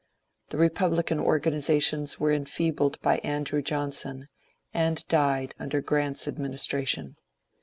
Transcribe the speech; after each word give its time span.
The 0.49 0.57
republican 0.57 1.19
organizations 1.19 2.19
were 2.19 2.31
enfeebled 2.31 2.99
by 3.01 3.19
Andrew 3.19 3.61
Johnson, 3.61 4.29
and 4.73 5.07
died 5.07 5.53
under 5.59 5.79
Grant's 5.79 6.27
ad 6.27 6.39
ministration. 6.39 7.17